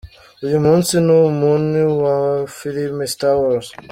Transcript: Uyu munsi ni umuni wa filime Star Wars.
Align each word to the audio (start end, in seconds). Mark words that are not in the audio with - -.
Uyu 0.45 0.57
munsi 0.65 0.93
ni 1.05 1.13
umuni 1.17 1.81
wa 2.01 2.15
filime 2.55 3.03
Star 3.13 3.35
Wars. 3.41 3.67